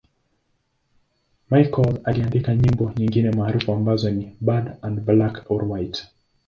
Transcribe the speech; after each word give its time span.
Michael 1.51 1.99
aliandika 2.03 2.55
nyimbo 2.55 2.91
nyingine 2.97 3.31
maarufu 3.31 3.73
ambazo 3.73 4.11
ni 4.11 4.35
'Bad' 4.41 4.77
na 4.83 4.89
'Black 5.01 5.51
or 5.51 5.63
White'. 5.65 6.07